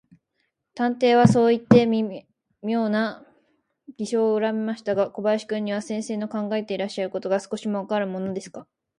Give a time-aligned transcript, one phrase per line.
[0.73, 3.23] 探偵はそういって、みょうな
[3.99, 8.67] 微笑をうかべましたが、小林君には、先生の考えていらっしゃることが、少しもわからぬものですから、